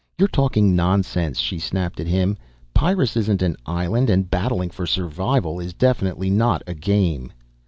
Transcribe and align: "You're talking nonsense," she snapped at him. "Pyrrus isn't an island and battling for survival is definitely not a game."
"You're 0.17 0.27
talking 0.29 0.75
nonsense," 0.75 1.37
she 1.37 1.59
snapped 1.59 1.99
at 1.99 2.07
him. 2.07 2.35
"Pyrrus 2.73 3.15
isn't 3.15 3.43
an 3.43 3.55
island 3.67 4.09
and 4.09 4.27
battling 4.31 4.71
for 4.71 4.87
survival 4.87 5.59
is 5.59 5.75
definitely 5.75 6.31
not 6.31 6.63
a 6.65 6.73
game." 6.73 7.31